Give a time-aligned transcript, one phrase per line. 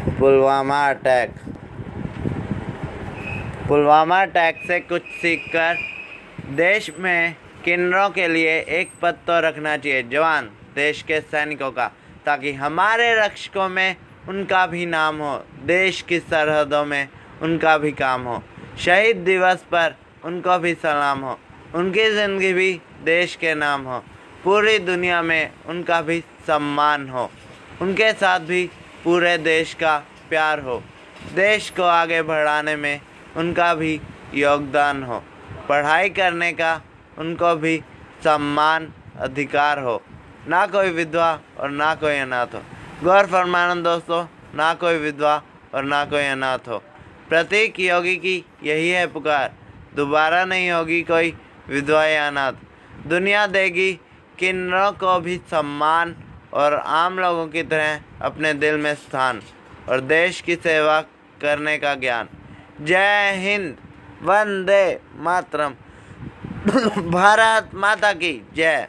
[0.00, 1.30] Pulwama attack.
[3.68, 5.76] Pulwama attack से कुछ सीखकर
[6.56, 7.34] देश में
[7.64, 11.86] किन्नरों के लिए एक पद तो रखना चाहिए, जवान, देश के सैनिकों का,
[12.26, 13.96] ताकि हमारे रक्षकों में
[14.28, 15.36] उनका भी नाम हो,
[15.66, 17.08] देश की सरहदों में
[17.42, 18.42] उनका भी काम हो,
[18.78, 19.94] शहीद दिवस पर
[20.24, 21.38] उनको भी सलाम हो,
[21.74, 22.72] उनकी ज़िंदगी भी
[23.04, 23.98] देश के नाम हो,
[24.44, 27.30] पूरी दुनिया में उनका भी सम्मान हो,
[27.82, 28.68] उनके साथ भी
[29.04, 29.96] पूरे देश का
[30.28, 30.82] प्यार हो।
[31.34, 33.00] देश को आगे बढ़ाने में
[33.36, 34.00] उनका भी
[34.34, 35.22] योगदान हो।
[35.68, 36.80] पढ़ाई करने का
[37.18, 37.82] उनको भी
[38.24, 40.02] सम्मान अधिकार हो।
[40.48, 42.62] ना कोई विधवा और ना कोई अनाथ हो।
[43.04, 45.42] गौर फरमाना दोस्तों, ना कोई विधवा
[45.74, 46.78] और ना कोई अनाथ हो।
[47.28, 49.52] प्रतीक योगी की यही है पुकार।
[49.96, 51.36] दोबारा नहीं होगी कोई
[51.68, 52.52] विधवा या अनाथ।
[53.06, 53.92] दुनिया देगी
[54.38, 56.14] किन्नरों को भी सम्मान
[56.52, 59.42] और आम लोगों की तरह अपने दिल में स्थान
[59.88, 61.00] और देश की सेवा
[61.40, 62.28] करने का ज्ञान।
[62.80, 63.76] जय हिंद,
[64.22, 65.70] वंदे मातरम।
[67.10, 68.88] भारत माता की जय।